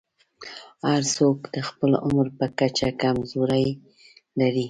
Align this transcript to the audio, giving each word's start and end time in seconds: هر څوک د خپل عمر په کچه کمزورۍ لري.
هر 0.89 1.01
څوک 1.15 1.37
د 1.55 1.57
خپل 1.69 1.91
عمر 2.05 2.27
په 2.37 2.45
کچه 2.59 2.89
کمزورۍ 3.01 3.67
لري. 4.39 4.59